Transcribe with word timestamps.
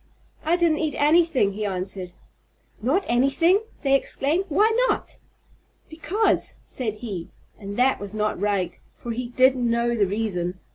"I 0.43 0.55
didn't 0.55 0.79
eat 0.79 0.95
anything," 0.97 1.53
he 1.53 1.63
answered. 1.63 2.13
"Not 2.81 3.05
anything!" 3.07 3.61
they 3.83 3.93
exclaimed. 3.93 4.45
"Why 4.49 4.71
not?" 4.89 5.19
"Because!" 5.91 6.57
said 6.63 6.95
he. 6.95 7.29
And 7.59 7.77
that 7.77 7.99
was 7.99 8.11
not 8.11 8.39
right, 8.41 8.79
for 8.95 9.11
he 9.11 9.29
did 9.29 9.55
know 9.55 9.93
the 9.93 10.07
reason. 10.07 10.57